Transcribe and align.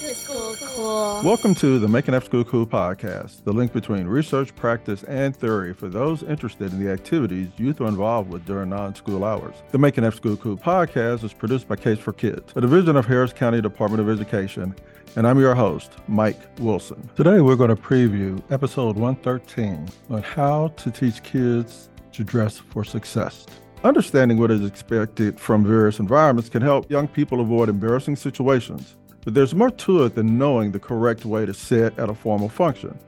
After 0.00 0.14
School 0.14 0.56
Cool. 0.58 1.20
Welcome 1.22 1.54
to 1.56 1.78
the 1.78 1.86
Making 1.86 2.14
After 2.14 2.28
School 2.28 2.44
Cool 2.44 2.66
podcast, 2.66 3.44
the 3.44 3.52
link 3.52 3.70
between 3.74 4.06
research, 4.06 4.56
practice, 4.56 5.02
and 5.02 5.36
theory 5.36 5.74
for 5.74 5.90
those 5.90 6.22
interested 6.22 6.72
in 6.72 6.82
the 6.82 6.90
activities 6.90 7.50
youth 7.58 7.82
are 7.82 7.86
involved 7.86 8.32
with 8.32 8.46
during 8.46 8.70
non 8.70 8.94
school 8.94 9.24
hours. 9.24 9.56
The 9.72 9.78
Making 9.78 10.06
After 10.06 10.16
School 10.16 10.36
Cool 10.38 10.56
podcast 10.56 11.22
is 11.22 11.34
produced 11.34 11.68
by 11.68 11.76
Case 11.76 11.98
for 11.98 12.14
Kids, 12.14 12.50
a 12.56 12.62
division 12.62 12.96
of 12.96 13.04
Harris 13.04 13.34
County 13.34 13.60
Department 13.60 14.00
of 14.00 14.08
Education, 14.08 14.74
and 15.16 15.28
I'm 15.28 15.38
your 15.38 15.54
host, 15.54 15.92
Mike 16.08 16.40
Wilson. 16.60 17.10
Today 17.14 17.42
we're 17.42 17.56
going 17.56 17.68
to 17.68 17.76
preview 17.76 18.42
episode 18.50 18.96
113 18.96 19.86
on 20.08 20.22
how 20.22 20.68
to 20.78 20.90
teach 20.90 21.22
kids 21.22 21.90
to 22.12 22.24
dress 22.24 22.56
for 22.56 22.84
success. 22.84 23.44
Understanding 23.84 24.38
what 24.38 24.50
is 24.50 24.64
expected 24.64 25.38
from 25.38 25.62
various 25.62 25.98
environments 25.98 26.48
can 26.48 26.62
help 26.62 26.90
young 26.90 27.06
people 27.06 27.42
avoid 27.42 27.68
embarrassing 27.68 28.16
situations. 28.16 28.96
But 29.24 29.34
there's 29.34 29.54
more 29.54 29.70
to 29.70 30.04
it 30.04 30.14
than 30.14 30.38
knowing 30.38 30.72
the 30.72 30.78
correct 30.78 31.24
way 31.24 31.46
to 31.46 31.54
sit 31.54 31.98
at 31.98 32.08
a 32.08 32.14
formal 32.14 32.48
function. 32.48 32.98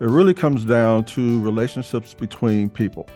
It 0.00 0.06
really 0.06 0.34
comes 0.34 0.64
down 0.64 1.04
to 1.06 1.40
relationships 1.40 2.14
between 2.14 2.70
people. 2.70 3.08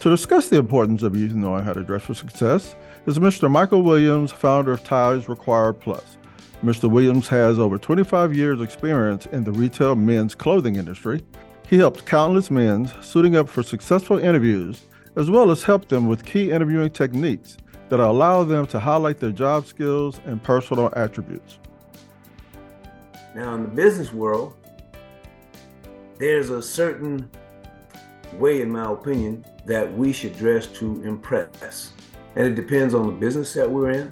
To 0.00 0.10
discuss 0.10 0.48
the 0.48 0.58
importance 0.58 1.02
of 1.02 1.16
youth 1.16 1.32
knowing 1.32 1.64
how 1.64 1.72
to 1.72 1.82
dress 1.82 2.02
for 2.02 2.14
success 2.14 2.74
is 3.06 3.18
Mr. 3.18 3.50
Michael 3.50 3.82
Williams, 3.82 4.32
founder 4.32 4.72
of 4.72 4.84
Ties 4.84 5.28
Required 5.28 5.80
Plus. 5.80 6.18
Mr. 6.62 6.90
Williams 6.90 7.28
has 7.28 7.58
over 7.58 7.78
25 7.78 8.34
years' 8.34 8.60
experience 8.60 9.26
in 9.26 9.44
the 9.44 9.52
retail 9.52 9.94
men's 9.94 10.34
clothing 10.34 10.76
industry. 10.76 11.22
He 11.68 11.78
helped 11.78 12.06
countless 12.06 12.50
men 12.50 12.90
suiting 13.00 13.36
up 13.36 13.48
for 13.48 13.62
successful 13.62 14.18
interviews 14.18 14.82
as 15.16 15.30
well 15.30 15.50
as 15.50 15.62
help 15.62 15.88
them 15.88 16.06
with 16.06 16.24
key 16.24 16.50
interviewing 16.50 16.90
techniques 16.90 17.56
that 17.88 18.00
allow 18.00 18.44
them 18.44 18.66
to 18.66 18.78
highlight 18.78 19.18
their 19.18 19.32
job 19.32 19.66
skills 19.66 20.20
and 20.26 20.42
personal 20.42 20.92
attributes. 20.94 21.58
Now, 23.36 23.54
in 23.54 23.64
the 23.64 23.68
business 23.68 24.14
world, 24.14 24.54
there's 26.18 26.48
a 26.48 26.62
certain 26.62 27.30
way, 28.32 28.62
in 28.62 28.70
my 28.70 28.90
opinion, 28.90 29.44
that 29.66 29.92
we 29.92 30.10
should 30.10 30.38
dress 30.38 30.66
to 30.68 31.04
impress. 31.04 31.92
And 32.34 32.46
it 32.46 32.54
depends 32.54 32.94
on 32.94 33.04
the 33.08 33.12
business 33.12 33.52
that 33.52 33.70
we're 33.70 33.90
in, 33.90 34.10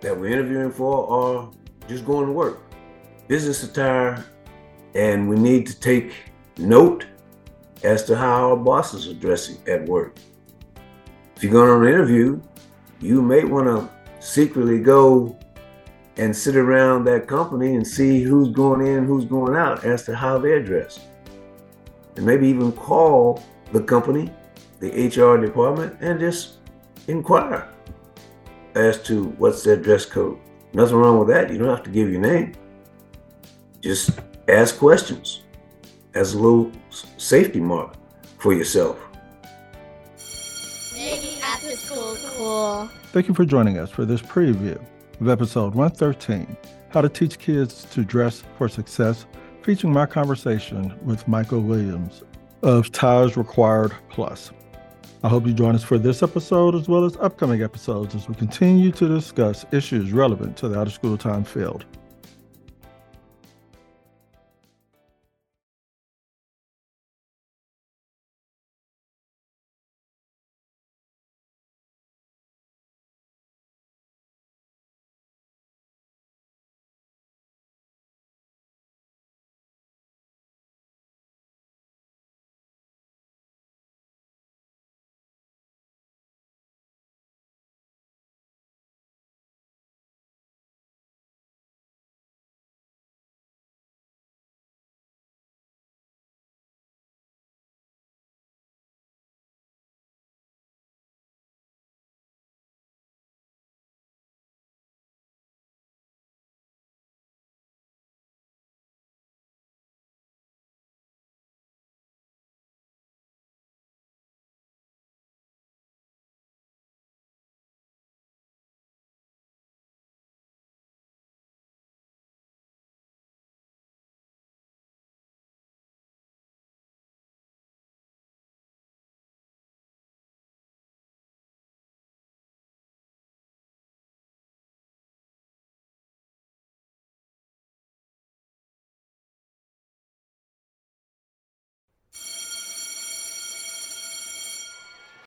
that 0.00 0.18
we're 0.18 0.30
interviewing 0.30 0.70
for, 0.70 1.04
or 1.06 1.52
just 1.86 2.06
going 2.06 2.24
to 2.24 2.32
work. 2.32 2.62
Business 3.28 3.62
attire, 3.62 4.24
and 4.94 5.28
we 5.28 5.36
need 5.36 5.66
to 5.66 5.78
take 5.78 6.14
note 6.56 7.04
as 7.82 8.04
to 8.04 8.16
how 8.16 8.52
our 8.52 8.56
bosses 8.56 9.06
are 9.06 9.20
dressing 9.20 9.58
at 9.68 9.84
work. 9.84 10.16
If 11.36 11.42
you're 11.42 11.52
going 11.52 11.68
on 11.68 11.82
an 11.82 11.92
interview, 11.92 12.40
you 13.02 13.20
may 13.20 13.44
want 13.44 13.66
to 13.66 14.26
secretly 14.26 14.78
go 14.78 15.38
and 16.16 16.34
sit 16.34 16.56
around 16.56 17.04
that 17.04 17.26
company 17.26 17.74
and 17.74 17.86
see 17.86 18.22
who's 18.22 18.48
going 18.48 18.86
in, 18.86 19.04
who's 19.04 19.24
going 19.24 19.56
out 19.56 19.84
as 19.84 20.04
to 20.04 20.14
how 20.14 20.38
they're 20.38 20.62
dressed. 20.62 21.00
And 22.16 22.24
maybe 22.24 22.46
even 22.48 22.70
call 22.72 23.42
the 23.72 23.82
company, 23.82 24.30
the 24.80 25.08
HR 25.08 25.40
department, 25.40 25.96
and 26.00 26.20
just 26.20 26.58
inquire 27.08 27.68
as 28.74 29.02
to 29.02 29.24
what's 29.38 29.62
their 29.64 29.76
dress 29.76 30.06
code. 30.06 30.38
Nothing 30.72 30.96
wrong 30.96 31.18
with 31.18 31.28
that. 31.28 31.50
You 31.50 31.58
don't 31.58 31.68
have 31.68 31.82
to 31.84 31.90
give 31.90 32.10
your 32.10 32.20
name. 32.20 32.54
Just 33.80 34.10
ask 34.48 34.78
questions 34.78 35.42
as 36.14 36.34
a 36.34 36.38
little 36.38 36.70
safety 37.16 37.60
mark 37.60 37.94
for 38.38 38.52
yourself. 38.52 38.98
Making 40.94 41.40
After 41.42 41.76
School 41.76 42.16
Cool. 42.36 42.90
Thank 43.12 43.28
you 43.28 43.34
for 43.34 43.44
joining 43.44 43.78
us 43.78 43.90
for 43.90 44.04
this 44.04 44.20
preview 44.20 44.80
of 45.24 45.30
episode 45.30 45.74
113 45.74 46.54
How 46.90 47.00
to 47.00 47.08
Teach 47.08 47.38
Kids 47.38 47.86
to 47.92 48.04
Dress 48.04 48.42
for 48.58 48.68
Success, 48.68 49.24
featuring 49.62 49.94
my 49.94 50.04
conversation 50.04 50.94
with 51.02 51.26
Michael 51.26 51.62
Williams 51.62 52.22
of 52.62 52.92
Ties 52.92 53.34
Required 53.34 53.92
Plus. 54.10 54.52
I 55.22 55.30
hope 55.30 55.46
you 55.46 55.54
join 55.54 55.74
us 55.74 55.82
for 55.82 55.96
this 55.96 56.22
episode 56.22 56.74
as 56.74 56.88
well 56.88 57.06
as 57.06 57.16
upcoming 57.16 57.62
episodes 57.62 58.14
as 58.14 58.28
we 58.28 58.34
continue 58.34 58.92
to 58.92 59.08
discuss 59.08 59.64
issues 59.72 60.12
relevant 60.12 60.58
to 60.58 60.68
the 60.68 60.78
out 60.78 60.88
of 60.88 60.92
school 60.92 61.16
time 61.16 61.44
field. 61.44 61.86